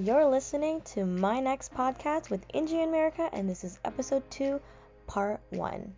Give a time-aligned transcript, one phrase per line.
[0.00, 4.60] You're listening to MiNext podcast with Inji America, and this is episode two,
[5.08, 5.92] part one.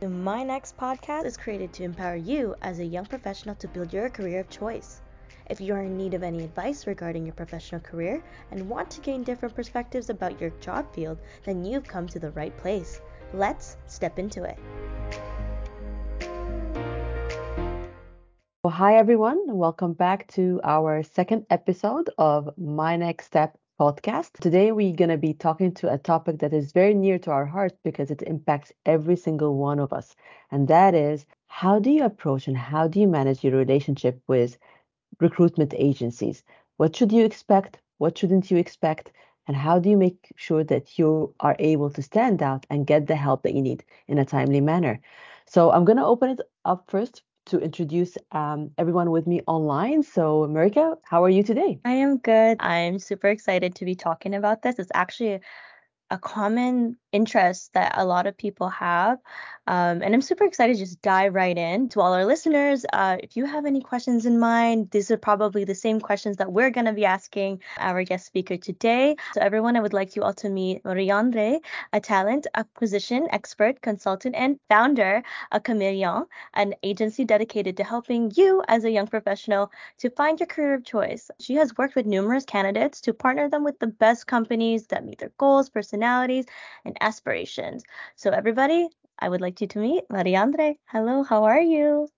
[0.00, 4.08] The MiNext podcast is created to empower you as a young professional to build your
[4.08, 5.02] career of choice.
[5.50, 9.02] If you are in need of any advice regarding your professional career and want to
[9.02, 13.02] gain different perspectives about your job field, then you've come to the right place.
[13.34, 14.58] Let's step into it.
[18.70, 19.40] Well, hi, everyone.
[19.48, 24.34] Welcome back to our second episode of My Next Step podcast.
[24.40, 27.44] Today, we're going to be talking to a topic that is very near to our
[27.44, 30.14] hearts because it impacts every single one of us.
[30.52, 34.56] And that is how do you approach and how do you manage your relationship with
[35.18, 36.44] recruitment agencies?
[36.76, 37.80] What should you expect?
[37.98, 39.10] What shouldn't you expect?
[39.48, 43.08] And how do you make sure that you are able to stand out and get
[43.08, 45.00] the help that you need in a timely manner?
[45.46, 50.02] So, I'm going to open it up first to introduce um, everyone with me online.
[50.02, 51.80] So, Marika, how are you today?
[51.84, 52.56] I am good.
[52.60, 54.78] I'm super excited to be talking about this.
[54.78, 55.40] It's actually
[56.10, 59.18] a common interest that a lot of people have.
[59.66, 61.88] Um, and I'm super excited to just dive right in.
[61.90, 65.64] To all our listeners, uh, if you have any questions in mind, these are probably
[65.64, 69.16] the same questions that we're going to be asking our guest speaker today.
[69.34, 71.60] So, everyone, I would like you all to meet Marie-Andree,
[71.92, 78.62] a talent acquisition expert, consultant, and founder of Cameleon, an agency dedicated to helping you
[78.66, 81.30] as a young professional to find your career of choice.
[81.38, 85.18] She has worked with numerous candidates to partner them with the best companies that meet
[85.18, 87.84] their goals, personalities, and aspirations.
[88.16, 90.78] So, everybody, I would like you to meet Marie-Andree.
[90.86, 92.08] Hello, how are you?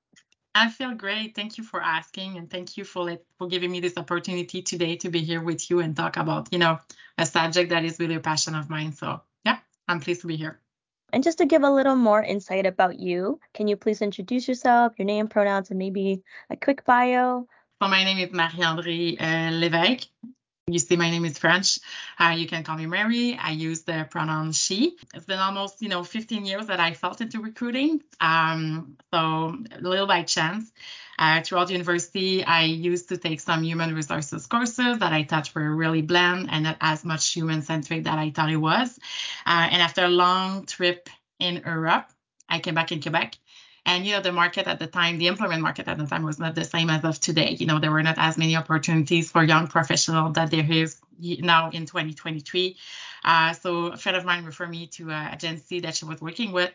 [0.55, 1.35] I feel great.
[1.35, 5.09] Thank you for asking, and thank you for for giving me this opportunity today to
[5.09, 6.79] be here with you and talk about you know
[7.17, 8.93] a subject that is really a passion of mine.
[8.93, 9.59] So yeah,
[9.89, 10.61] I'm pleased to be here.
[11.13, 14.95] And just to give a little more insight about you, can you please introduce yourself,
[14.99, 17.47] your name, pronouns, and maybe a quick bio?
[17.83, 20.09] So my name is Marie-André uh, Lévesque.
[20.69, 21.81] You see, my name is French.
[22.21, 23.37] Uh, you can call me Mary.
[23.37, 24.97] I use the pronoun she.
[25.13, 28.01] It's been almost, you know, 15 years that I felt into recruiting.
[28.21, 29.19] Um, so
[29.73, 30.71] a little by chance.
[31.19, 35.75] Uh, throughout university, I used to take some human resources courses that I thought were
[35.75, 38.97] really bland and not as much human centric that I thought it was.
[39.45, 42.07] Uh, and after a long trip in Europe,
[42.49, 43.37] I came back in Quebec
[43.85, 46.39] and you know, the market at the time, the employment market at the time was
[46.39, 47.57] not the same as of today.
[47.59, 51.71] You know, there were not as many opportunities for young professionals that there is now
[51.71, 52.77] in 2023.
[53.25, 56.53] Uh, so a friend of mine referred me to an agency that she was working
[56.53, 56.71] with.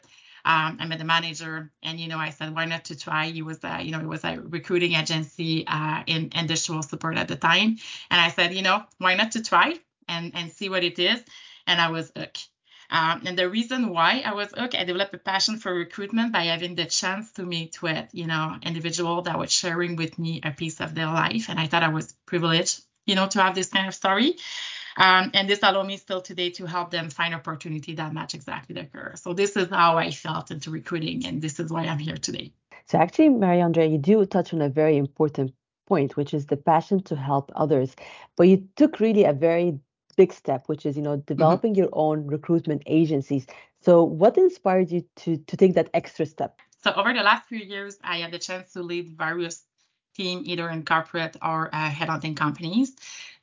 [0.45, 3.27] Um, I met the manager, and you know, I said, why not to try?
[3.27, 7.27] He was, a, you know, it was a recruiting agency uh, in industrial support at
[7.27, 7.77] the time,
[8.09, 9.75] and I said, you know, why not to try
[10.07, 11.21] and and see what it is?
[11.65, 12.47] And I was hooked.
[12.89, 16.45] Um, and the reason why I was okay, I developed a passion for recruitment by
[16.45, 20.51] having the chance to meet with, you know, individual that was sharing with me a
[20.51, 21.49] piece of their life.
[21.49, 24.35] And I thought I was privileged, you know, to have this kind of story.
[24.97, 28.73] Um, and this allowed me still today to help them find opportunity that match exactly
[28.73, 29.13] their career.
[29.15, 32.53] So this is how I felt into recruiting, and this is why I'm here today.
[32.85, 35.53] So actually, Marie-Andree, you do touch on a very important
[35.87, 37.95] point, which is the passion to help others.
[38.35, 39.79] But you took really a very
[40.17, 41.33] big step, which is you know mm-hmm.
[41.33, 41.83] developing mm-hmm.
[41.83, 43.47] your own recruitment agencies.
[43.81, 46.59] So, what inspired you to to take that extra step?
[46.83, 49.63] So, over the last few years, I had the chance to lead various
[50.15, 52.95] team either in corporate or uh, headhunting companies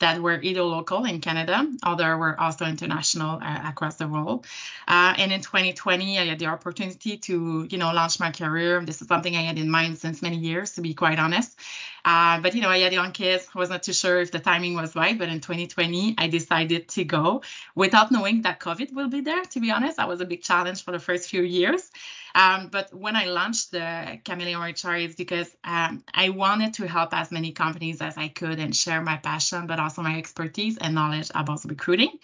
[0.04, 4.47] that were either local in Canada or were also international uh, across the world.
[4.87, 8.84] Uh, and in 2020, I had the opportunity to, you know, launch my career.
[8.84, 11.59] This is something I had in mind since many years, to be quite honest.
[12.04, 13.48] Uh, but you know, I had young kids.
[13.54, 15.19] I was not too sure if the timing was right.
[15.19, 17.43] But in 2020, I decided to go
[17.75, 19.43] without knowing that COVID will be there.
[19.43, 21.91] To be honest, that was a big challenge for the first few years.
[22.34, 27.31] Um, but when I launched the CameleonHR, it's because um, I wanted to help as
[27.31, 31.31] many companies as I could and share my passion, but also my expertise and knowledge
[31.34, 32.19] about recruiting.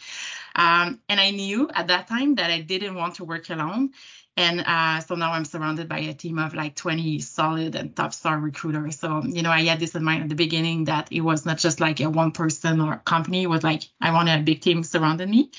[0.57, 3.91] Um, and I knew at that time that I didn't want to work alone.
[4.37, 8.15] And uh, so now I'm surrounded by a team of like 20 solid and top
[8.15, 8.99] star recruiters.
[8.99, 11.59] So, you know, I had this in mind at the beginning that it was not
[11.59, 14.83] just like a one person or company, it was like I wanted a big team
[14.83, 15.51] surrounding me.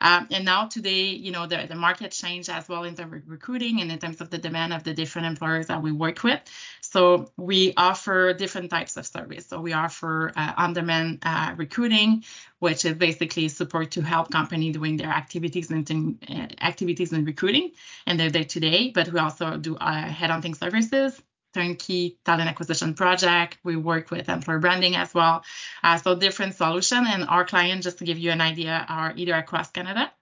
[0.00, 3.80] Um, and now today, you know, the, the market changed as well in of recruiting
[3.80, 6.40] and in terms of the demand of the different employers that we work with.
[6.80, 9.46] So we offer different types of service.
[9.46, 12.24] So we offer uh, on-demand uh, recruiting,
[12.58, 17.72] which is basically support to help company doing their activities and uh, activities in recruiting
[18.06, 18.90] and their day-to-day.
[18.90, 21.20] But we also do uh, headhunting services
[21.54, 23.58] turnkey talent acquisition project.
[23.64, 25.44] We work with employer branding as well.
[25.82, 29.34] Uh, so different solution and our clients, just to give you an idea, are either
[29.34, 30.12] across Canada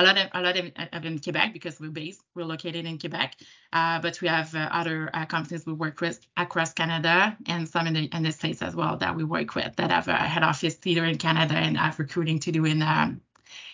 [0.00, 2.98] a lot of a lot of, of in Quebec because we're based, we're located in
[2.98, 3.36] Quebec.
[3.72, 7.86] Uh, but we have uh, other uh, companies we work with across Canada and some
[7.86, 10.42] in the in the states as well that we work with that have a head
[10.42, 13.20] office either in Canada and have recruiting to do in um,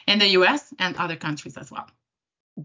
[0.07, 1.89] in the US and other countries as well.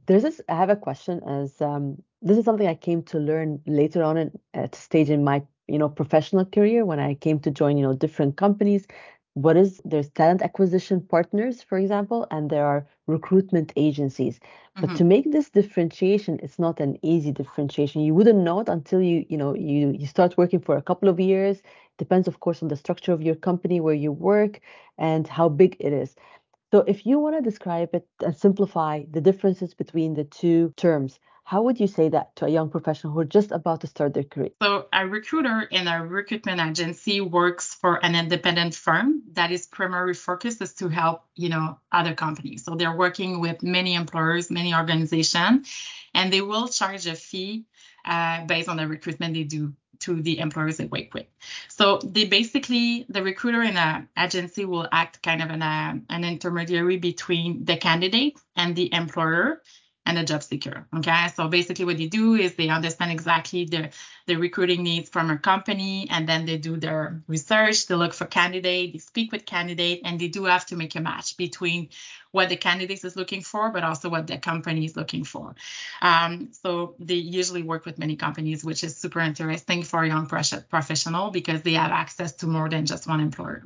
[0.07, 0.41] There's this.
[0.47, 1.21] I have a question.
[1.27, 5.23] As um, this is something I came to learn later on in, at stage in
[5.23, 8.87] my you know professional career when I came to join you know different companies
[9.33, 14.39] what is there's talent acquisition partners for example and there are recruitment agencies
[14.75, 14.95] but mm-hmm.
[14.95, 19.25] to make this differentiation it's not an easy differentiation you wouldn't know it until you
[19.29, 21.61] you know you you start working for a couple of years
[21.97, 24.59] depends of course on the structure of your company where you work
[24.97, 26.15] and how big it is
[26.71, 31.19] so if you want to describe it and simplify the differences between the two terms
[31.43, 34.13] how would you say that to a young professional who are just about to start
[34.13, 34.51] their career?
[34.61, 40.13] So, a recruiter in a recruitment agency works for an independent firm that is primary
[40.13, 42.63] focus is to help, you know, other companies.
[42.63, 45.67] So, they're working with many employers, many organizations,
[46.13, 47.65] and they will charge a fee
[48.05, 51.25] uh, based on the recruitment they do to the employers they work with.
[51.69, 56.97] So they basically, the recruiter in an agency will act kind of an, an intermediary
[56.97, 59.61] between the candidate and the employer
[60.05, 60.87] and a job seeker.
[60.97, 61.27] Okay.
[61.35, 63.89] So basically what they do is they understand exactly the,
[64.25, 68.25] the recruiting needs from a company and then they do their research, they look for
[68.25, 71.89] candidate, they speak with candidate, and they do have to make a match between
[72.31, 75.53] what the candidate is looking for, but also what the company is looking for.
[76.01, 80.27] Um, so they usually work with many companies, which is super interesting for a young
[80.27, 83.63] professional because they have access to more than just one employer.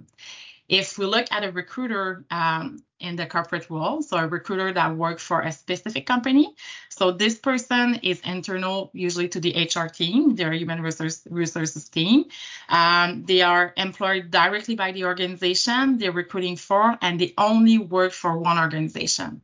[0.68, 4.96] If we look at a recruiter um, in the corporate world, so a recruiter that
[4.96, 6.56] works for a specific company,
[6.90, 12.26] so this person is internal usually to the HR team, their human resource, resources team.
[12.68, 18.12] Um, they are employed directly by the organization they're recruiting for, and they only work
[18.12, 19.42] for one organization.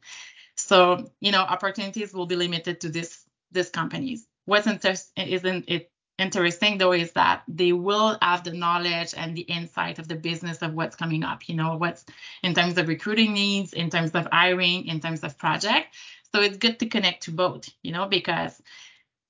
[0.55, 4.25] So, you know, opportunities will be limited to this this companies.
[4.45, 5.91] What's interesting isn't it
[6.21, 10.61] interesting though is that they will have the knowledge and the insight of the business
[10.61, 12.05] of what's coming up you know what's
[12.43, 15.93] in terms of recruiting needs in terms of hiring in terms of project.
[16.33, 18.61] So it's good to connect to both you know because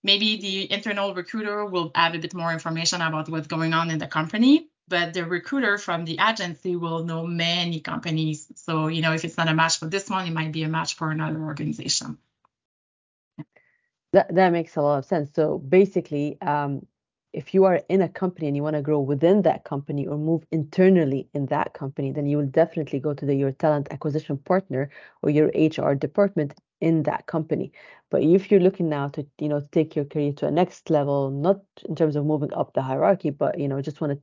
[0.04, 3.98] maybe the internal recruiter will have a bit more information about what's going on in
[3.98, 8.52] the company but the recruiter from the agency will know many companies.
[8.56, 10.70] So you know if it's not a match for this one it might be a
[10.70, 12.18] match for another organization
[14.14, 15.32] that that makes a lot of sense.
[15.34, 16.86] So basically, um,
[17.34, 20.18] if you are in a company and you want to grow within that company or
[20.18, 24.38] move internally in that company, then you will definitely go to the, your talent acquisition
[24.38, 24.90] partner
[25.22, 27.72] or your HR department in that company.
[28.10, 31.30] But if you're looking now to, you know, take your career to a next level,
[31.32, 34.22] not in terms of moving up the hierarchy, but you know, just want to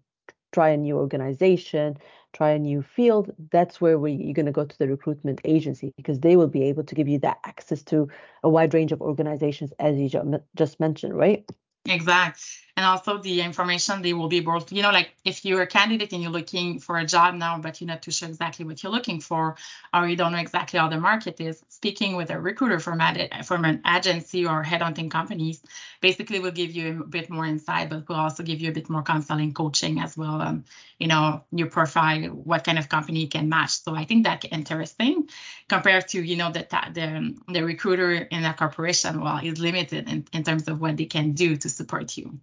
[0.52, 1.96] try a new organization,
[2.32, 5.92] try a new field, that's where we, you're going to go to the recruitment agency
[5.96, 8.08] because they will be able to give you that access to
[8.42, 10.10] a wide range of organizations, as you
[10.54, 11.44] just mentioned, right?
[11.86, 12.42] Exact
[12.78, 15.66] and also the information they will be able to, you know, like if you're a
[15.66, 18.80] candidate and you're looking for a job now, but you're not too sure exactly what
[18.80, 19.56] you're looking for,
[19.92, 23.44] or you don't know exactly how the market is, speaking with a recruiter from, ad,
[23.44, 25.60] from an agency or headhunting companies
[26.00, 28.88] basically will give you a bit more insight, but will also give you a bit
[28.88, 30.40] more counseling coaching as well.
[30.40, 30.64] Um,
[31.00, 33.82] you know, your profile, what kind of company can match.
[33.82, 35.28] So I think that's interesting
[35.68, 36.64] compared to, you know, the,
[36.94, 41.06] the, the recruiter in a corporation, well, is limited in, in terms of what they
[41.06, 42.38] can do to support you.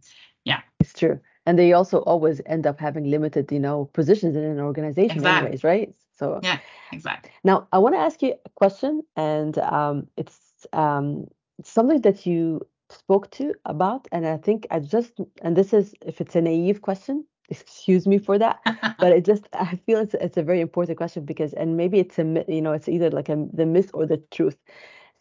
[0.45, 0.62] Yeah.
[0.80, 1.19] It's true.
[1.45, 5.47] And they also always end up having limited, you know, positions in an organization exactly.
[5.47, 5.94] anyways, right?
[6.18, 6.59] So Yeah,
[6.92, 7.31] exactly.
[7.44, 10.40] Now I want to ask you a question and um it's
[10.73, 11.28] um
[11.64, 16.21] something that you spoke to about and I think I just and this is if
[16.21, 18.59] it's a naive question, excuse me for that
[18.99, 22.18] but it just i feel it's, it's a very important question because and maybe it's
[22.18, 24.57] a you know it's either like a, the myth or the truth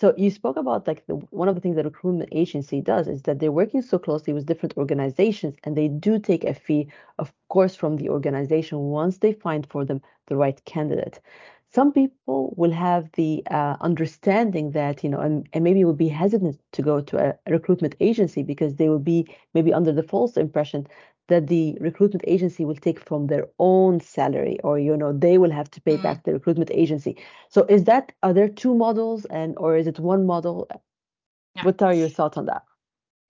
[0.01, 3.23] so you spoke about like the, one of the things that recruitment agency does is
[3.23, 7.33] that they're working so closely with different organizations and they do take a fee, of
[7.49, 11.21] course, from the organization once they find for them the right candidate.
[11.75, 16.09] Some people will have the uh, understanding that, you know, and, and maybe will be
[16.09, 20.05] hesitant to go to a, a recruitment agency because they will be maybe under the
[20.05, 20.87] false impression
[21.29, 25.51] that the recruitment agency will take from their own salary or you know they will
[25.51, 26.03] have to pay mm.
[26.03, 27.17] back the recruitment agency
[27.49, 30.69] so is that are there two models and or is it one model
[31.57, 31.65] yeah.
[31.65, 32.63] what are your thoughts on that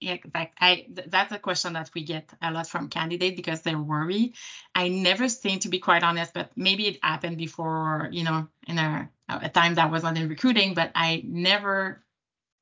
[0.01, 0.17] yeah.
[0.61, 4.35] I th- that's a question that we get a lot from candidates because they're worried.
[4.75, 8.79] I never seem to be quite honest, but maybe it happened before, you know, in
[8.79, 12.05] a, a time that was not in recruiting, but I never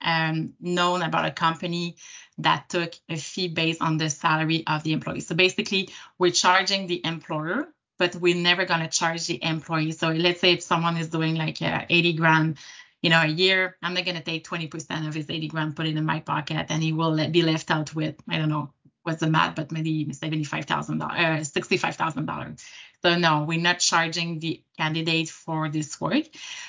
[0.00, 1.96] um, known about a company
[2.38, 5.20] that took a fee based on the salary of the employee.
[5.20, 9.92] So basically, we're charging the employer, but we're never going to charge the employee.
[9.92, 12.58] So let's say if someone is doing like uh, 80 grand
[13.02, 15.86] you know, a year, I'm not going to take 20% of his 80 grand, put
[15.86, 19.20] it in my pocket, and he will be left out with, I don't know what's
[19.20, 22.64] the math, but maybe $75,000, uh, $65,000.
[23.02, 26.26] So no, we're not charging the candidate for this work.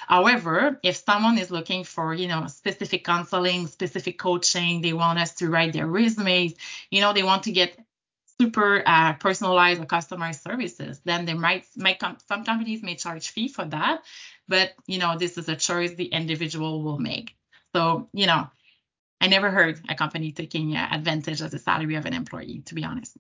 [0.08, 5.36] However, if someone is looking for, you know, specific counseling, specific coaching, they want us
[5.36, 6.56] to write their resumes,
[6.90, 7.78] you know, they want to get
[8.42, 13.48] super uh, personalized or customized services, then they might, might some companies may charge fee
[13.48, 14.02] for that.
[14.48, 17.36] But, you know, this is a choice the individual will make.
[17.76, 18.48] So, you know,
[19.22, 22.84] I never heard a company taking advantage of the salary of an employee, to be
[22.84, 23.18] honest.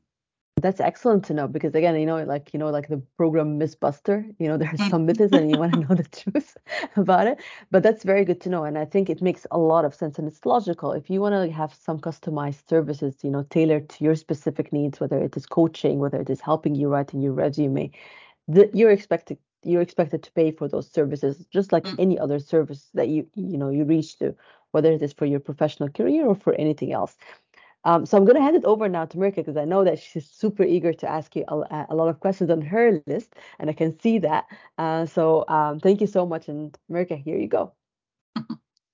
[0.61, 4.23] That's excellent to know because again, you know, like you know, like the program Mythbuster,
[4.37, 6.55] you know, there's some myths and you want to know the truth
[6.95, 7.39] about it.
[7.71, 10.19] But that's very good to know, and I think it makes a lot of sense
[10.19, 10.91] and it's logical.
[10.91, 14.99] If you want to have some customized services, you know, tailored to your specific needs,
[14.99, 17.91] whether it is coaching, whether it is helping you writing your resume,
[18.47, 21.95] that you're expected you're expected to pay for those services just like mm.
[21.99, 24.35] any other service that you you know you reach to,
[24.71, 27.15] whether it is for your professional career or for anything else.
[27.85, 29.99] Um, so I'm going to hand it over now to Mirka because I know that
[29.99, 33.69] she's super eager to ask you a, a, lot of questions on her list, and
[33.69, 34.45] I can see that.
[34.77, 37.73] Uh, so um, thank you so much, and Mirka, here you go.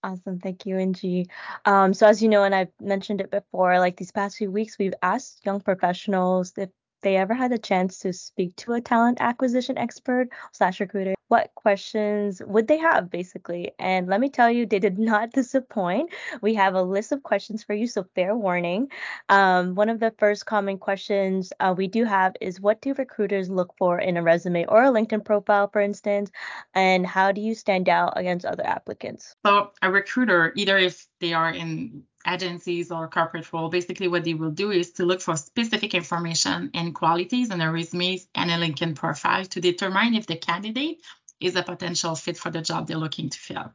[0.04, 0.40] Awesome.
[0.40, 1.30] Thank you, Angie.
[1.66, 4.80] Um, so as you know, and I've mentioned it before, like these past few weeks,
[4.80, 6.70] we've asked young professionals if
[7.02, 11.52] they ever had the chance to speak to a talent acquisition expert slash recruiter, what
[11.56, 13.72] questions would they have basically?
[13.80, 16.12] And let me tell you, they did not disappoint.
[16.42, 18.90] We have a list of questions for you, so fair warning.
[19.30, 23.50] Um, one of the first common questions uh, we do have is what do recruiters
[23.50, 26.32] look for in a resume or a LinkedIn profile, for instance?
[26.74, 29.36] And how do you stand out against other applicants?
[29.46, 34.34] So, a recruiter, either if they are in agencies or corporate role, basically what they
[34.34, 38.56] will do is to look for specific information and qualities in a resume and a
[38.56, 41.02] LinkedIn profile to determine if the candidate
[41.40, 43.74] is a potential fit for the job they're looking to fill.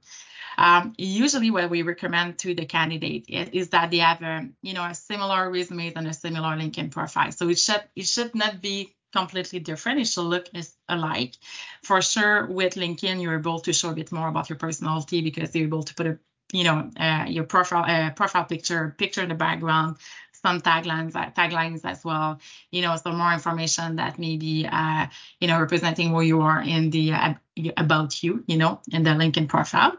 [0.56, 4.74] Um, usually what we recommend to the candidate is, is, that they have a, you
[4.74, 7.32] know, a similar resume and a similar LinkedIn profile.
[7.32, 10.00] So it should, it should not be completely different.
[10.00, 10.46] It should look
[10.88, 11.34] alike.
[11.82, 15.54] For sure, with LinkedIn, you're able to show a bit more about your personality because
[15.54, 16.18] you're able to put a
[16.54, 19.96] you know, uh, your profile uh, profile picture, picture in the background,
[20.32, 22.38] some taglines uh, taglines as well.
[22.70, 25.06] You know, some more information that maybe uh,
[25.40, 27.34] you know representing who you are in the uh,
[27.76, 29.96] about you, you know, in the LinkedIn profile.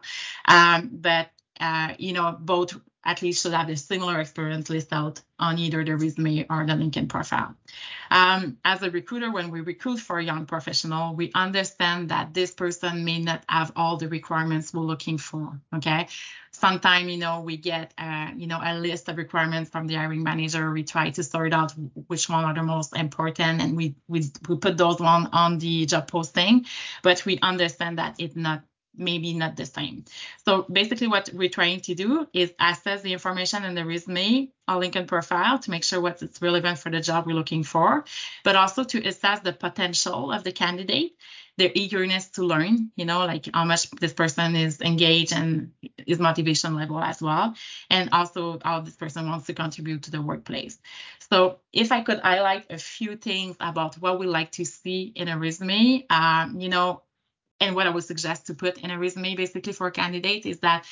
[0.47, 5.21] Um, but uh, you know, both at least should have a similar experience list out
[5.37, 7.55] on either the resume or the LinkedIn profile.
[8.09, 12.51] Um, as a recruiter, when we recruit for a young professional, we understand that this
[12.51, 15.59] person may not have all the requirements we're looking for.
[15.75, 16.07] Okay.
[16.51, 20.23] Sometimes, you know, we get, uh, you know, a list of requirements from the hiring
[20.23, 20.71] manager.
[20.71, 21.73] We try to sort out
[22.07, 25.85] which one are the most important, and we we, we put those one on the
[25.85, 26.65] job posting.
[27.03, 28.63] But we understand that it's not
[28.97, 30.05] maybe not the same.
[30.45, 34.75] So basically what we're trying to do is assess the information in the resume or
[34.75, 38.05] LinkedIn profile to make sure what is relevant for the job we're looking for,
[38.43, 41.15] but also to assess the potential of the candidate,
[41.57, 45.71] their eagerness to learn, you know, like how much this person is engaged and
[46.05, 47.53] his motivation level as well,
[47.89, 50.77] and also how this person wants to contribute to the workplace.
[51.31, 55.27] So if I could highlight a few things about what we like to see in
[55.27, 57.03] a resume, um, you know,
[57.59, 60.59] and what I would suggest to put in a resume basically for a candidate is
[60.59, 60.85] that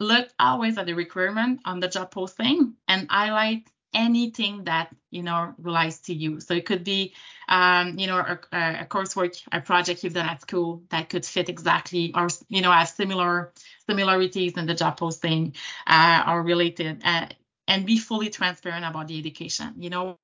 [0.00, 5.54] look always at the requirement on the job posting and highlight anything that you know
[5.58, 6.40] relates to you.
[6.40, 7.14] So it could be
[7.48, 11.48] um, you know a, a, coursework a project you've done at school that could fit
[11.48, 13.52] exactly or you know have similar
[13.88, 15.54] similarities in the job posting
[15.86, 17.26] uh, or related uh,
[17.68, 19.74] and be fully transparent about the education.
[19.78, 20.18] You know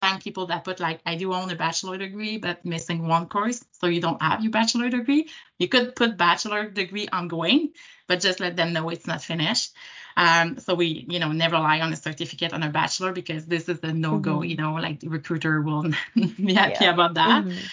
[0.00, 3.64] find people that put like I do own a bachelor degree but missing one course,
[3.72, 5.28] so you don't have your bachelor degree.
[5.58, 7.70] You could put bachelor degree ongoing,
[8.06, 9.72] but just let them know it's not finished.
[10.16, 13.68] Um, so we, you know, never rely on a certificate on a bachelor because this
[13.68, 14.36] is a no-go.
[14.36, 14.44] Mm-hmm.
[14.44, 15.82] You know, like the recruiter will
[16.14, 16.92] be happy yeah.
[16.92, 17.44] about that.
[17.44, 17.66] Mm-hmm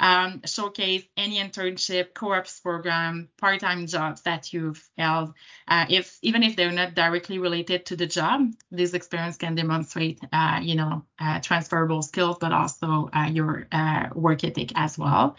[0.00, 5.34] um, showcase any internship, co-ops program, part-time jobs that you've held.
[5.68, 10.20] Uh, if even if they're not directly related to the job, this experience can demonstrate,
[10.32, 15.36] uh, you know, uh, transferable skills, but also uh, your uh, work ethic as well.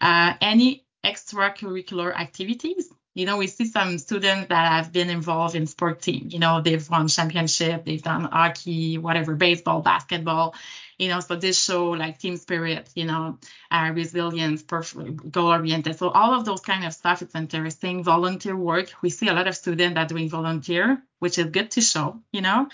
[0.00, 5.66] Uh, any extracurricular activities you know, we see some students that have been involved in
[5.66, 6.28] sport team.
[6.30, 10.54] You know, they've won championship, they've done hockey, whatever, baseball, basketball.
[10.98, 13.38] You know, so this show like team spirit, you know,
[13.70, 15.96] uh, resilience, goal oriented.
[15.96, 18.02] So all of those kind of stuff, it's interesting.
[18.02, 21.70] Volunteer work, we see a lot of students that are doing volunteer, which is good
[21.72, 22.20] to show.
[22.32, 22.68] You know,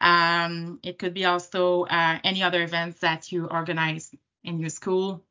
[0.00, 4.14] um, it could be also uh, any other events that you organize
[4.44, 5.24] in your school.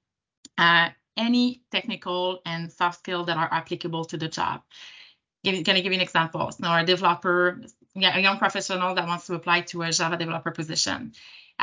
[0.58, 4.62] Uh, any technical and soft skills that are applicable to the job.
[5.44, 6.52] going to give you an example.
[6.52, 7.62] So a developer,
[7.96, 11.14] a young professional that wants to apply to a Java developer position.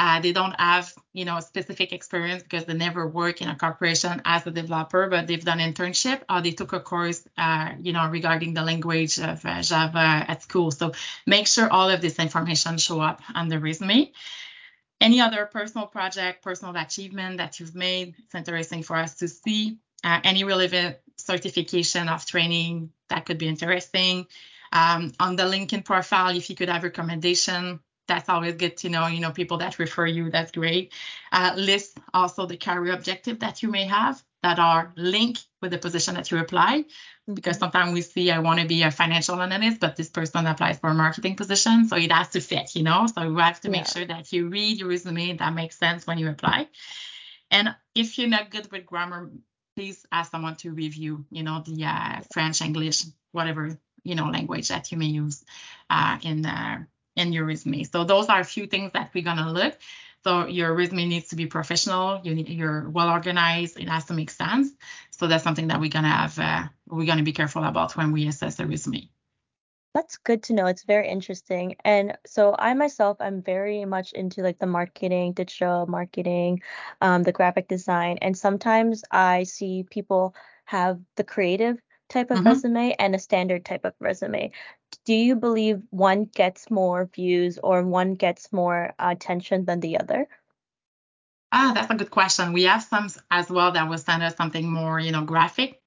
[0.02, 4.23] Uh, they don't have, you know, specific experience because they never work in a corporation
[4.25, 8.09] as a developer, but they've done internship or they took a course, uh, you know,
[8.09, 10.71] regarding the language of uh, Java at school.
[10.71, 10.92] So
[11.26, 14.11] make sure all of this information show up on the resume.
[15.02, 19.80] Any other personal project, personal achievement that you've made, it's interesting for us to see.
[20.02, 24.26] Uh, any relevant certification of training that could be interesting.
[24.73, 27.80] Um, on the LinkedIn profile, if you could have recommendation,
[28.11, 29.07] that's always good to know.
[29.07, 30.93] You know, people that refer you, that's great.
[31.33, 35.79] Uh, list also the career objective that you may have that are linked with the
[35.79, 36.85] position that you apply.
[37.33, 40.79] Because sometimes we see I want to be a financial analyst, but this person applies
[40.79, 43.07] for a marketing position, so it has to fit, you know.
[43.07, 43.73] So you have to yeah.
[43.73, 46.69] make sure that you read your resume that makes sense when you apply.
[47.50, 49.31] And if you're not good with grammar,
[49.76, 54.69] please ask someone to review, you know, the uh, French, English, whatever you know language
[54.69, 55.45] that you may use
[55.88, 56.79] uh, in uh,
[57.17, 57.85] in your resume.
[57.85, 59.76] So those are a few things that we're gonna look.
[60.23, 62.21] So your resume needs to be professional.
[62.23, 63.79] You need, you're well organized.
[63.79, 64.71] It has to make sense.
[65.11, 66.38] So that's something that we're gonna have.
[66.38, 69.09] Uh, we're gonna be careful about when we assess the resume.
[69.95, 70.67] That's good to know.
[70.67, 71.75] It's very interesting.
[71.85, 76.62] And so I myself, I'm very much into like the marketing, digital marketing,
[77.00, 78.19] um, the graphic design.
[78.23, 80.35] And sometimes I see people
[80.67, 82.49] have the creative type of mm-hmm.
[82.49, 84.52] resume and a standard type of resume.
[85.04, 90.28] Do you believe one gets more views or one gets more attention than the other?
[91.52, 92.52] Ah, that's a good question.
[92.52, 95.83] We have some as well that will send us something more, you know, graphic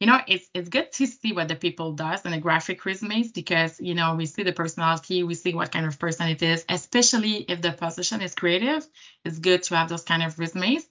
[0.00, 3.32] you know it's it's good to see what the people does in the graphic resumes
[3.32, 6.64] because you know we see the personality we see what kind of person it is
[6.68, 8.86] especially if the position is creative
[9.26, 10.86] it's good to have those kind of resumes.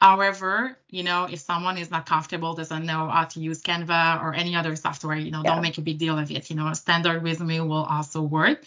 [0.00, 4.34] However you know if someone is not comfortable doesn't know how to use Canva or
[4.34, 5.54] any other software you know yeah.
[5.54, 6.50] don't make a big deal of it.
[6.50, 8.64] You know a standard resume will also work.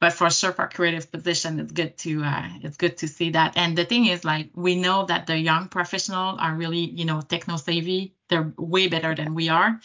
[0.00, 3.52] But for sure for creative position it's good to uh, it's good to see that.
[3.56, 7.20] And the thing is like we know that the young professionals are really you know
[7.20, 9.78] techno savvy they're way better than we are.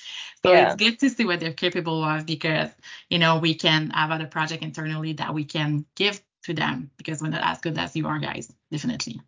[0.43, 0.67] So yeah.
[0.67, 2.69] it's good to see what they're capable of because
[3.09, 7.21] you know we can have other project internally that we can give to them because
[7.21, 9.21] we're not as good as you are guys definitely.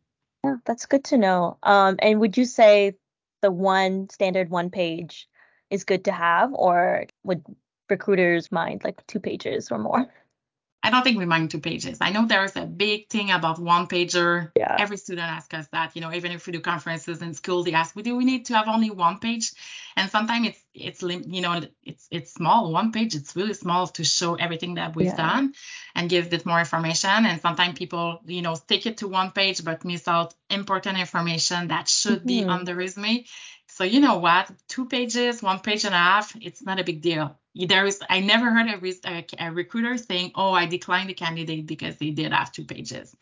[0.43, 1.57] Yeah that's good to know.
[1.63, 2.95] Um and would you say
[3.41, 5.27] the one standard one page
[5.69, 7.43] is good to have or would
[7.89, 10.05] recruiters mind like two pages or more
[10.81, 11.97] I don't think we mind two pages.
[11.99, 14.51] I know there's a big thing about one pager.
[14.55, 14.77] Yeah.
[14.79, 17.73] Every student asks us that, you know, even if we do conferences in school, they
[17.73, 19.51] ask, we do we need to have only one page?
[19.97, 23.13] And sometimes it's it's you know it's it's small one page.
[23.13, 25.17] It's really small to show everything that we've yeah.
[25.17, 25.53] done
[25.95, 27.25] and give a bit more information.
[27.25, 31.67] And sometimes people you know stick it to one page but miss out important information
[31.67, 32.27] that should mm-hmm.
[32.27, 33.25] be on the resume.
[33.67, 34.49] So you know what?
[34.69, 37.37] Two pages, one page and a half, it's not a big deal
[37.67, 41.65] there is i never heard a, a, a, recruiter saying oh i declined the candidate
[41.65, 43.15] because they did have two pages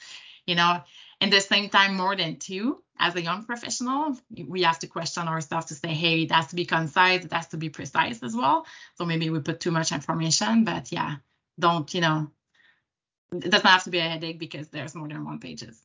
[0.48, 0.82] you know?
[1.20, 5.28] And the same time more than two as a young professional we have to question
[5.28, 8.36] ourselves to say hey it has to be concise it has to be precise as
[8.36, 8.66] well.
[8.96, 11.16] So maybe we put too much information but yeah
[11.60, 12.32] don't you know
[13.34, 15.82] it doesn't have to be a headache because there's more than one pages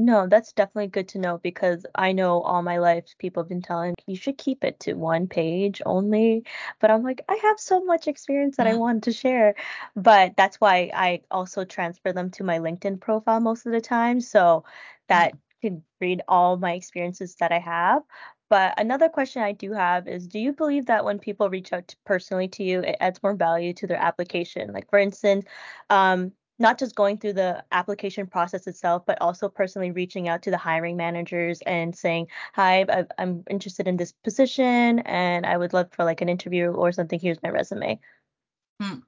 [0.00, 3.62] no, that's definitely good to know because I know all my life people have been
[3.62, 6.44] telling you should keep it to one page only.
[6.80, 8.80] But I'm like, I have so much experience that I mm-hmm.
[8.80, 9.54] want to share.
[9.94, 14.20] But that's why I also transfer them to my LinkedIn profile most of the time.
[14.20, 14.64] So
[15.08, 15.68] that mm-hmm.
[15.68, 18.02] can read all my experiences that I have.
[18.48, 21.86] But another question I do have is do you believe that when people reach out
[21.88, 24.72] to personally to you, it adds more value to their application?
[24.72, 25.44] Like, for instance,
[25.88, 30.50] um, not just going through the application process itself, but also personally reaching out to
[30.50, 32.86] the hiring managers and saying, "Hi,
[33.18, 37.18] I'm interested in this position, and I would love for like an interview or something.
[37.18, 37.98] Here's my resume."
[38.80, 39.00] Hmm.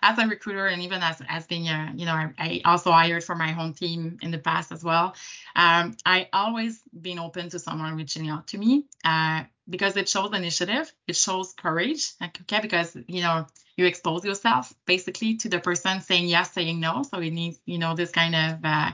[0.00, 3.24] As a recruiter, and even as as being a, you know, I, I also hired
[3.24, 5.16] for my home team in the past as well.
[5.56, 10.32] Um, I always been open to someone reaching out to me uh, because it shows
[10.34, 12.12] initiative, it shows courage.
[12.22, 13.46] Okay, because you know
[13.78, 17.04] you expose yourself basically to the person saying yes, saying no.
[17.04, 18.90] So it needs, you know, this kind of, uh,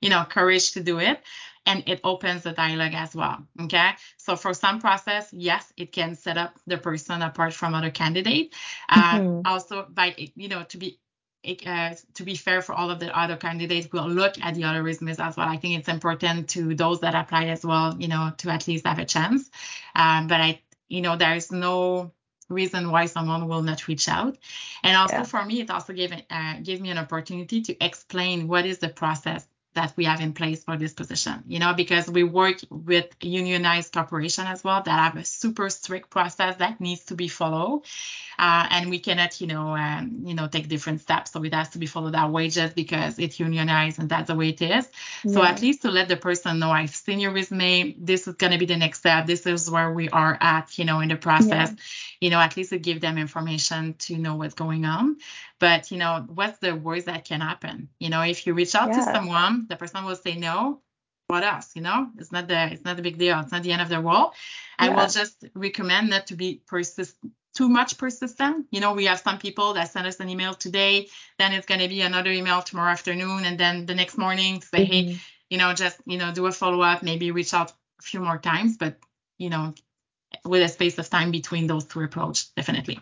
[0.00, 1.18] you know, courage to do it.
[1.64, 3.38] And it opens the dialogue as well.
[3.62, 3.90] Okay.
[4.18, 8.54] So for some process, yes, it can set up the person apart from other candidate.
[8.88, 9.40] Uh, mm-hmm.
[9.46, 11.00] Also, by, you know, to be
[11.66, 14.82] uh, to be fair for all of the other candidates, we'll look at the other
[14.82, 15.48] resumes as well.
[15.48, 18.86] I think it's important to those that apply as well, you know, to at least
[18.86, 19.48] have a chance.
[19.94, 22.12] Um, but I, you know, there is no
[22.48, 24.36] reason why someone will not reach out.
[24.82, 25.22] And also yeah.
[25.24, 28.88] for me, it also gave uh, gave me an opportunity to explain what is the
[28.88, 33.06] process that we have in place for this position, you know, because we work with
[33.20, 37.82] unionized corporation as well that have a super strict process that needs to be followed.
[38.38, 41.32] Uh, and we cannot, you know, um, you know, take different steps.
[41.32, 44.48] So it has to be followed our wages because it's unionized and that's the way
[44.50, 44.88] it is.
[45.24, 45.32] Yeah.
[45.32, 47.94] So at least to let the person know, I've seen your resume.
[47.98, 49.26] This is going to be the next step.
[49.26, 51.70] This is where we are at, you know, in the process.
[51.70, 51.82] Yeah.
[52.20, 55.16] You know, at least to give them information to know what's going on.
[55.58, 57.88] But you know, what's the worst that can happen?
[57.98, 58.96] You know, if you reach out yeah.
[58.96, 60.80] to someone, the person will say no.
[61.28, 61.72] What else?
[61.74, 63.40] You know, it's not the it's not a big deal.
[63.40, 64.32] It's not the end of the world.
[64.78, 67.16] I will just recommend not to be persist
[67.56, 68.66] too much persistent.
[68.70, 71.80] You know, we have some people that send us an email today, then it's going
[71.80, 74.92] to be another email tomorrow afternoon, and then the next morning to say, mm-hmm.
[74.92, 75.18] hey,
[75.50, 78.38] you know, just you know, do a follow up, maybe reach out a few more
[78.38, 78.98] times, but
[79.38, 79.74] you know,
[80.44, 83.00] with a space of time between those two approaches, definitely.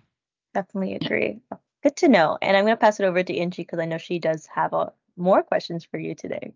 [0.54, 1.40] Definitely agree.
[1.50, 1.58] Yeah.
[1.82, 2.38] Good to know.
[2.40, 4.72] And I'm going to pass it over to Angie because I know she does have
[4.72, 6.52] a, more questions for you today.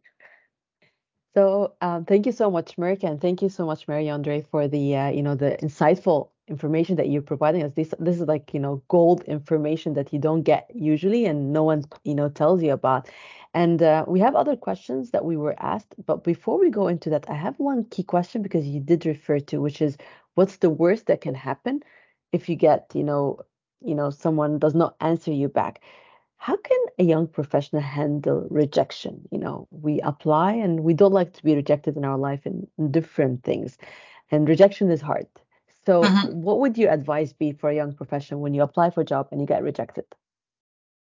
[1.34, 4.96] So um, thank you so much, Merck, and thank you so much, Marie-Andree, for the
[4.96, 7.72] uh, you know the insightful information that you're providing us.
[7.74, 11.62] This this is like you know gold information that you don't get usually, and no
[11.62, 13.08] one you know tells you about.
[13.54, 17.10] And uh, we have other questions that we were asked, but before we go into
[17.10, 19.96] that, I have one key question because you did refer to, which is
[20.34, 21.82] what's the worst that can happen
[22.32, 23.40] if you get you know
[23.80, 25.80] you know someone does not answer you back
[26.38, 31.32] how can a young professional handle rejection you know we apply and we don't like
[31.32, 33.76] to be rejected in our life in, in different things
[34.30, 35.26] and rejection is hard
[35.84, 36.40] so mm-hmm.
[36.40, 39.28] what would your advice be for a young professional when you apply for a job
[39.30, 40.04] and you get rejected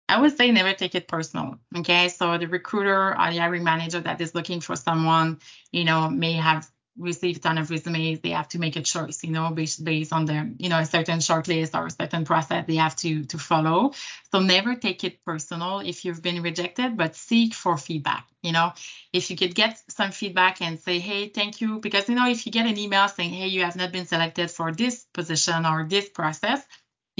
[0.09, 1.59] I would say never take it personal.
[1.77, 2.09] Okay.
[2.09, 5.37] So the recruiter or the hiring manager that is looking for someone,
[5.71, 9.31] you know, may have receive ton of resumes, they have to make a choice, you
[9.31, 12.75] know, based, based on the, you know, a certain shortlist or a certain process they
[12.75, 13.91] have to to follow.
[14.31, 18.27] So never take it personal if you've been rejected, but seek for feedback.
[18.41, 18.73] You know,
[19.11, 22.45] if you could get some feedback and say, hey, thank you, because you know, if
[22.45, 25.85] you get an email saying, hey, you have not been selected for this position or
[25.87, 26.65] this process,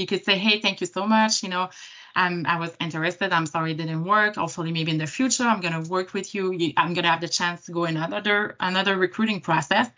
[0.00, 1.42] you could say, hey, thank you so much.
[1.42, 1.70] You know,
[2.16, 3.32] I'm, I was interested.
[3.32, 4.36] I'm sorry it didn't work.
[4.36, 6.52] Hopefully, maybe in the future, I'm going to work with you.
[6.76, 9.88] I'm going to have the chance to go in another another recruiting process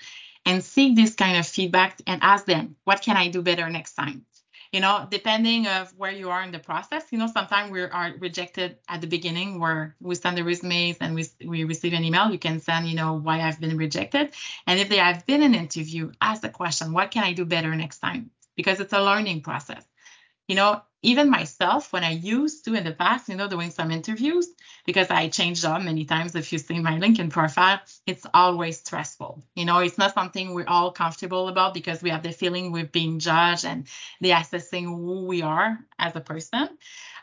[0.45, 3.95] and seek this kind of feedback and ask them, what can I do better next
[3.95, 4.27] time?
[4.73, 8.15] You know, depending of where you are in the process, you know, sometimes we are
[8.19, 12.31] rejected at the beginning where we send the resumes and we, we receive an email.
[12.31, 14.33] You can send, you know, why I've been rejected.
[14.67, 17.75] And if they have been an interview, ask the question, what can I do better
[17.77, 18.31] next time?
[18.57, 19.85] Because it's a learning process.
[20.49, 23.91] You know, even myself, when I used to in the past, you know, doing some
[23.91, 24.49] interviews,
[24.87, 29.43] because I changed job many times, if you see my LinkedIn profile, it's always stressful.
[29.55, 32.85] You know, it's not something we're all comfortable about because we have the feeling we're
[32.85, 33.87] being judged and
[34.21, 36.69] they're assessing who we are as a person.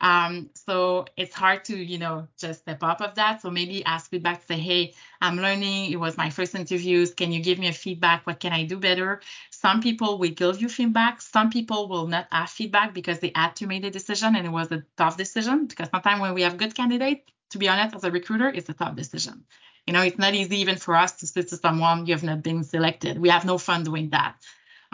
[0.01, 3.41] Um, so it's hard to, you know, just step up of that.
[3.41, 5.91] So maybe ask feedback, say, hey, I'm learning.
[5.91, 7.13] It was my first interviews.
[7.13, 8.25] Can you give me a feedback?
[8.25, 9.21] What can I do better?
[9.49, 11.21] Some people will give you feedback.
[11.21, 14.49] Some people will not have feedback because they had to make the decision and it
[14.49, 15.67] was a tough decision.
[15.67, 18.73] Because sometimes when we have good candidates, to be honest, as a recruiter, it's a
[18.73, 19.45] tough decision.
[19.87, 22.43] You know, it's not easy even for us to say to someone you have not
[22.43, 23.17] been selected.
[23.17, 24.35] We have no fun doing that.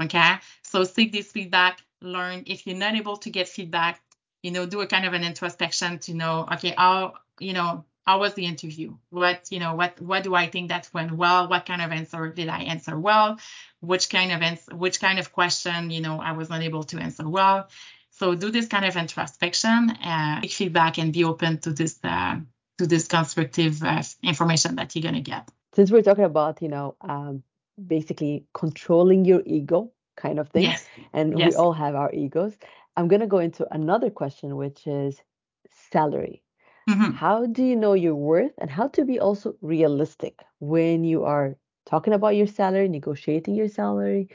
[0.01, 0.35] Okay.
[0.61, 2.43] So seek this feedback, learn.
[2.45, 4.01] If you're not able to get feedback,
[4.43, 8.19] you know, do a kind of an introspection to know, okay, how, you know, how
[8.19, 8.95] was the interview?
[9.09, 11.49] What, you know, what what do I think that went well?
[11.49, 13.39] What kind of answer did I answer well?
[13.79, 16.99] Which kind of answer, which kind of question, you know, I was not able to
[16.99, 17.67] answer well.
[18.17, 22.37] So do this kind of introspection, uh, feedback, and be open to this uh,
[22.77, 25.49] to this constructive uh, information that you're gonna get.
[25.73, 27.43] Since we're talking about, you know, um,
[27.75, 30.85] basically controlling your ego kind of thing, yes.
[31.11, 31.51] and yes.
[31.51, 32.57] we all have our egos.
[32.95, 35.21] I'm gonna go into another question, which is
[35.91, 36.41] salary.
[36.89, 37.11] Mm-hmm.
[37.15, 41.57] How do you know your worth and how to be also realistic when you are
[41.85, 44.29] talking about your salary, negotiating your salary?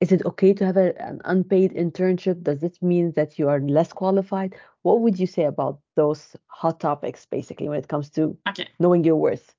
[0.00, 2.42] Is it okay to have a, an unpaid internship?
[2.42, 4.56] Does this mean that you are less qualified?
[4.82, 8.68] What would you say about those hot topics, basically, when it comes to okay.
[8.78, 9.54] knowing your worth?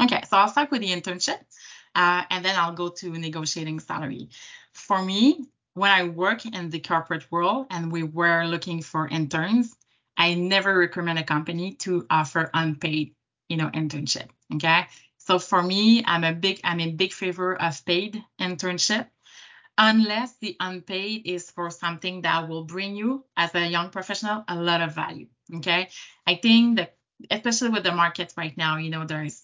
[0.00, 1.40] Okay, so I'll start with the internship
[1.94, 4.30] uh, and then I'll go to negotiating salary.
[4.72, 9.74] For me, when I work in the corporate world and we were looking for interns,
[10.16, 13.14] I never recommend a company to offer unpaid,
[13.48, 14.28] you know, internship.
[14.54, 14.86] Okay.
[15.18, 19.06] So for me, I'm a big, I'm in big favor of paid internship
[19.78, 24.56] unless the unpaid is for something that will bring you as a young professional a
[24.56, 25.26] lot of value.
[25.56, 25.88] Okay.
[26.26, 26.96] I think that
[27.30, 29.42] especially with the market right now, you know, there's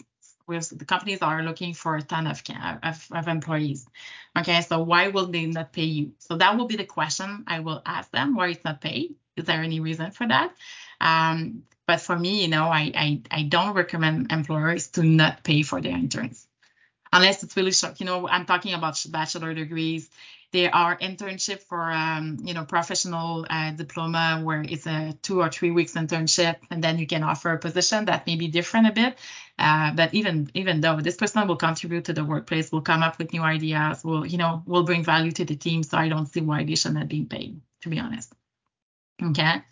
[0.49, 2.43] the companies are looking for a ton of,
[2.83, 3.87] of, of employees.
[4.39, 6.13] Okay, so why will they not pay you?
[6.21, 8.35] So that will be the question I will ask them.
[8.35, 9.17] Why it's not paid?
[9.37, 10.55] Is there any reason for that?
[11.03, 15.63] Um, But for me, you know, I, I, I don't recommend employers to not pay
[15.63, 16.48] for their interns
[17.13, 18.01] unless it's really short.
[18.01, 20.09] You know, I'm talking about bachelor degrees.
[20.51, 25.51] There are internship for, um, you know, professional uh, diploma where it's a two or
[25.51, 28.93] three weeks internship, and then you can offer a position that may be different a
[28.93, 29.19] bit.
[29.59, 33.19] Uh, but even even though this person will contribute to the workplace, will come up
[33.19, 35.83] with new ideas, will you know, will bring value to the team.
[35.83, 38.33] So I don't see why they should not be paid, to be honest.
[39.23, 39.63] Okay.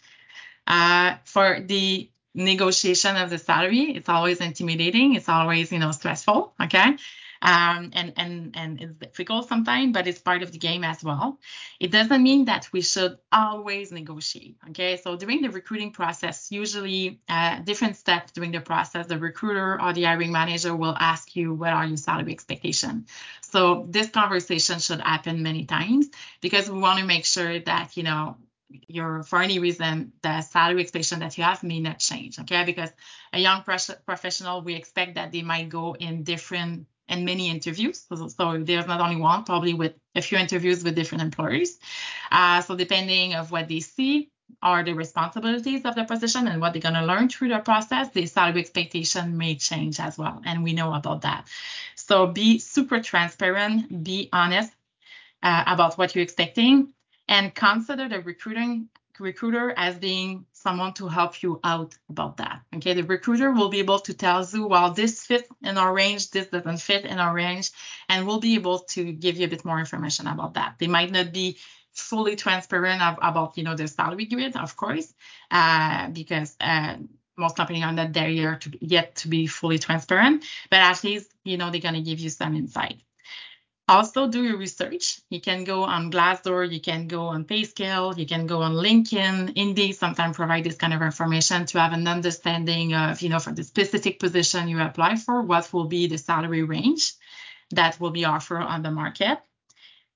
[0.67, 5.15] Uh, for the negotiation of the salary, it's always intimidating.
[5.15, 6.53] It's always, you know, stressful.
[6.61, 6.97] Okay
[7.43, 11.39] um, and and and it's difficult sometimes, but it's part of the game as well.
[11.79, 14.57] It doesn't mean that we should always negotiate.
[14.71, 19.81] Okay, so during the recruiting process, usually uh, different steps during the process, the recruiter
[19.81, 23.09] or the hiring manager will ask you what are your salary expectations.
[23.43, 26.09] So this conversation should happen many times
[26.41, 28.37] because we want to make sure that you know
[28.89, 32.91] your for any reason the salary expectation that you have may not change okay because
[33.33, 38.05] a young professional we expect that they might go in different and many interviews.
[38.09, 41.79] So, so, there's not only one, probably with a few interviews with different employers.
[42.31, 44.31] Uh, so depending of what they see
[44.63, 48.09] are the responsibilities of the position and what they're going to learn through the process,
[48.11, 50.41] the salary expectation may change as well.
[50.45, 51.47] And we know about that.
[51.95, 54.73] So be super transparent, be honest
[55.43, 56.93] uh, about what you're expecting,
[57.29, 58.89] and consider the recruiting
[59.19, 62.61] recruiter as being someone to help you out about that.
[62.75, 66.31] Okay, the recruiter will be able to tell you, well, this fits in our range,
[66.31, 67.71] this doesn't fit in our range,
[68.09, 70.75] and we'll be able to give you a bit more information about that.
[70.81, 71.59] They might not be
[71.93, 73.01] fully transparent
[73.31, 75.15] about, you know, their salary grid, of course,
[75.53, 76.97] uh, because uh,
[77.37, 81.33] most companies are not there yet to, yet to be fully transparent, but at least,
[81.45, 82.99] you know, they're going to give you some insight.
[83.89, 85.21] Also, do your research.
[85.31, 89.53] You can go on Glassdoor, you can go on PayScale, you can go on LinkedIn.
[89.55, 93.53] Indeed, sometimes provide this kind of information to have an understanding of, you know, for
[93.53, 97.15] the specific position you apply for, what will be the salary range
[97.71, 99.39] that will be offered on the market.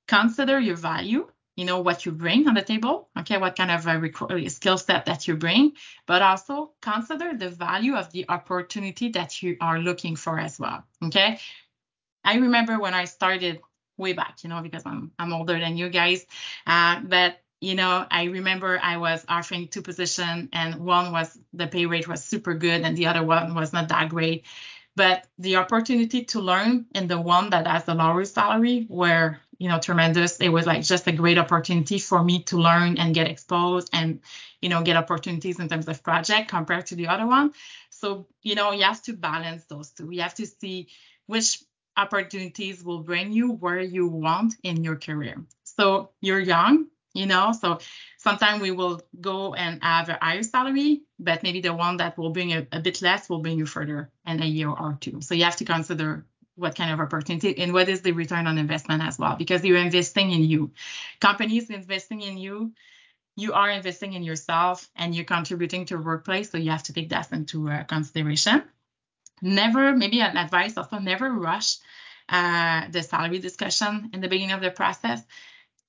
[0.09, 3.87] Consider your value, you know, what you bring on the table, okay, what kind of
[3.87, 5.75] a uh, skill set that you bring,
[6.07, 10.83] but also consider the value of the opportunity that you are looking for as well,
[11.05, 11.39] okay?
[12.25, 13.61] I remember when I started
[13.97, 16.27] way back, you know, because I'm I'm older than you guys.
[16.67, 21.67] Uh, but you know, I remember I was offering two positions, and one was the
[21.67, 24.45] pay rate was super good, and the other one was not that great.
[24.97, 29.69] But the opportunity to learn in the one that has the lower salary were, you
[29.69, 30.39] know, tremendous.
[30.39, 34.21] It was like just a great opportunity for me to learn and get exposed and,
[34.61, 37.53] you know, get opportunities in terms of project compared to the other one.
[37.91, 40.11] So, you know, you have to balance those two.
[40.11, 40.89] You have to see
[41.27, 41.63] which
[42.01, 45.37] opportunities will bring you where you want in your career.
[45.65, 47.79] So you're young, you know, so
[48.19, 52.31] sometimes we will go and have a higher salary, but maybe the one that will
[52.31, 55.21] bring a, a bit less will bring you further in a year or two.
[55.21, 56.25] So you have to consider
[56.57, 59.79] what kind of opportunity and what is the return on investment as well, because you're
[59.79, 60.71] investing in you.
[61.21, 62.73] Companies investing in you,
[63.37, 66.51] you are investing in yourself and you're contributing to workplace.
[66.51, 68.63] So you have to take that into uh, consideration
[69.43, 71.77] never, maybe an advice also, never rush
[72.29, 75.23] uh, the salary discussion in the beginning of the process.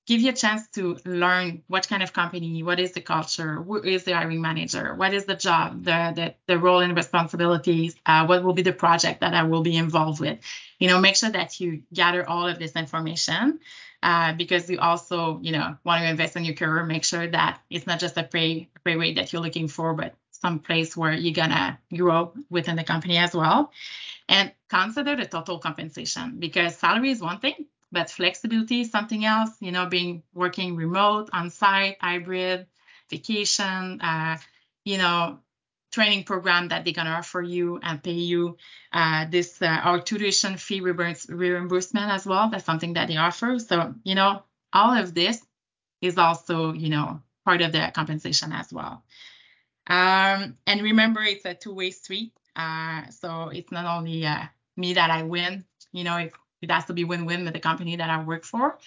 [0.04, 3.80] Give you a chance to learn what kind of company, what is the culture, who
[3.80, 8.26] is the hiring manager, what is the job, the the, the role and responsibilities, uh,
[8.26, 10.40] what will be the project that I will be involved with.
[10.80, 13.60] You know, make sure that you gather all of this information
[14.02, 16.84] uh, because you also, you know, want to invest in your career.
[16.84, 20.16] Make sure that it's not just a pay pay rate that you're looking for, but
[20.42, 23.72] some place where you're gonna grow within the company as well.
[24.28, 29.50] And consider the total compensation because salary is one thing, but flexibility is something else.
[29.60, 32.66] You know, being working remote, on site, hybrid,
[33.10, 34.38] vacation, uh,
[34.84, 35.40] you know,
[35.92, 38.56] training program that they're gonna offer you and pay you
[38.92, 42.50] uh, this uh, our tuition fee reimbursement as well.
[42.50, 43.58] That's something that they offer.
[43.58, 45.40] So you know, all of this
[46.00, 49.04] is also you know part of the compensation as well.
[49.86, 52.32] Um, and remember, it's a two-way street.
[52.54, 54.44] Uh, so it's not only uh,
[54.76, 55.64] me that I win.
[55.92, 58.78] You know, it, it has to be win-win with the company that I work for,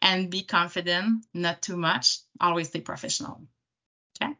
[0.00, 2.18] and be confident, not too much.
[2.40, 3.42] Always stay professional.
[4.22, 4.34] Okay.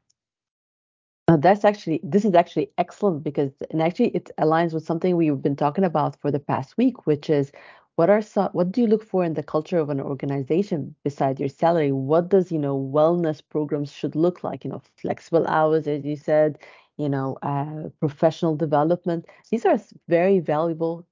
[1.27, 5.43] Uh, that's actually this is actually excellent because and actually it aligns with something we've
[5.43, 7.51] been talking about for the past week, which is
[7.97, 11.41] what are some what do you look for in the culture of an organization besides
[11.41, 11.93] your salary?
[11.93, 14.65] What does you know wellness programs should look like?
[14.65, 16.59] You know flexible hours as you said
[16.97, 19.27] you know uh, professional development.
[19.51, 19.79] These are
[20.09, 21.07] very valuable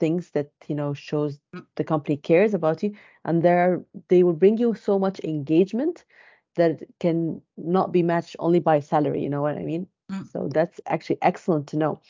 [0.00, 1.64] things that you know shows mm.
[1.76, 2.92] the company cares about you
[3.24, 6.04] and there they will bring you so much engagement
[6.56, 9.86] that can not be matched only by salary you know what i mean?
[10.10, 10.30] Mm.
[10.32, 12.00] So that's actually excellent to know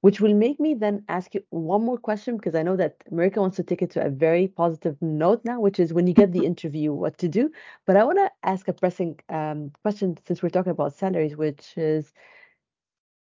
[0.00, 3.36] which will make me then ask you one more question because I know that Marika
[3.36, 6.32] wants to take it to a very positive note now, which is when you get
[6.32, 7.50] the interview, what to do.
[7.86, 11.74] But I want to ask a pressing um, question since we're talking about salaries, which
[11.76, 12.12] is,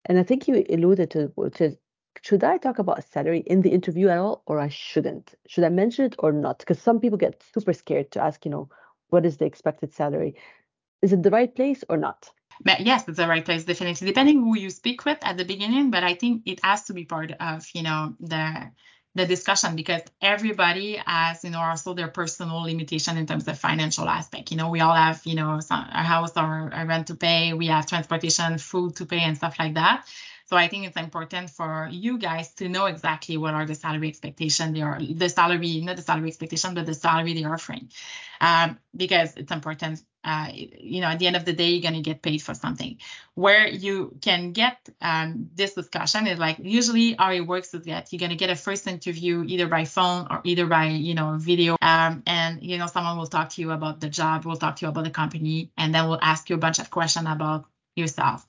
[0.05, 1.75] and I think you alluded to, which is,
[2.21, 5.35] should I talk about salary in the interview at all, or I shouldn't?
[5.47, 6.59] Should I mention it or not?
[6.59, 8.69] Because some people get super scared to ask, you know,
[9.09, 10.35] what is the expected salary?
[11.01, 12.31] Is it the right place or not?
[12.63, 15.91] But yes, it's the right place, definitely, depending who you speak with at the beginning.
[15.91, 18.71] But I think it has to be part of, you know, the
[19.15, 24.07] the discussion because everybody has, you know, also their personal limitation in terms of financial
[24.07, 24.51] aspect.
[24.51, 27.67] You know, we all have, you know, a house or a rent to pay, we
[27.67, 30.05] have transportation, food to pay, and stuff like that.
[30.45, 34.09] So I think it's important for you guys to know exactly what are the salary
[34.09, 37.91] expectation they are, the salary, not the salary expectation, but the salary they're offering,
[38.41, 40.01] um, because it's important.
[40.23, 42.53] Uh, you know, at the end of the day, you're going to get paid for
[42.53, 42.97] something.
[43.35, 48.11] Where you can get um, this discussion is like usually how it works is that
[48.11, 51.37] you're going to get a first interview either by phone or either by you know
[51.37, 54.75] video, um, and you know someone will talk to you about the job, will talk
[54.77, 57.65] to you about the company, and then will ask you a bunch of questions about
[57.95, 58.45] yourself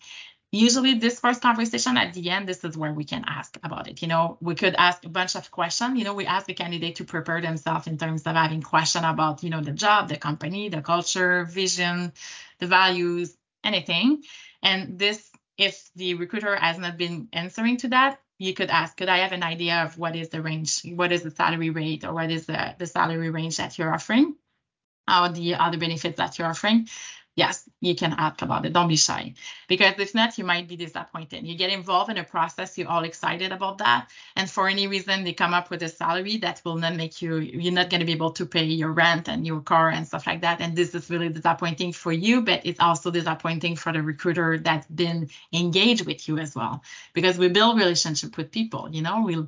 [0.52, 4.02] usually this first conversation at the end this is where we can ask about it
[4.02, 4.36] you know?
[4.40, 6.14] We could ask a bunch of questions you know?
[6.14, 9.60] We ask the candidate to prepare themselves in terms of having question about you know
[9.60, 12.12] the job the company the culture vision
[12.58, 14.22] the values anything.
[14.62, 19.08] And this if the recruiter has not been answering to that you could ask could
[19.08, 22.14] i have an idea of what is the range what is the salary rate or
[22.14, 24.34] what is the, the salary range that you're offering?
[25.10, 26.86] Or the other benefits that you're offering
[27.36, 28.72] yes, you can ask about it.
[28.72, 29.34] Don't be shy.
[29.68, 31.46] Because if not, you might be disappointed.
[31.46, 34.10] You get involved in a process, you're all excited about that.
[34.36, 37.36] And for any reason, they come up with a salary that will not make you,
[37.36, 40.26] you're not going to be able to pay your rent and your car and stuff
[40.26, 40.60] like that.
[40.60, 44.86] And this is really disappointing for you, but it's also disappointing for the recruiter that's
[44.88, 46.82] been engaged with you as well.
[47.12, 49.46] Because we build relationship with people, you know, we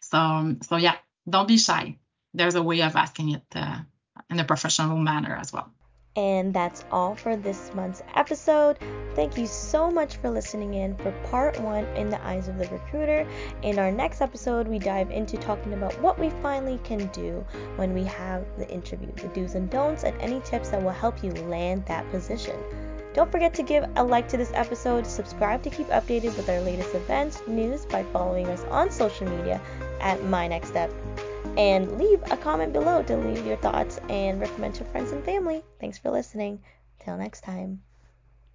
[0.00, 0.96] so, so yeah,
[1.28, 1.96] don't be shy.
[2.34, 3.78] There's a way of asking it uh,
[4.30, 5.72] in a professional manner as well.
[6.16, 8.78] And that's all for this month's episode.
[9.16, 12.68] Thank you so much for listening in for part one in the eyes of the
[12.68, 13.26] recruiter.
[13.62, 17.44] In our next episode, we dive into talking about what we finally can do
[17.76, 21.24] when we have the interview, the do's and don'ts, and any tips that will help
[21.24, 22.56] you land that position.
[23.12, 26.60] Don't forget to give a like to this episode, subscribe to keep updated with our
[26.60, 29.60] latest events, news by following us on social media
[30.00, 30.92] at MiNext Step
[31.56, 35.62] and leave a comment below to leave your thoughts and recommend to friends and family.
[35.80, 36.60] Thanks for listening.
[37.04, 37.82] Till next time.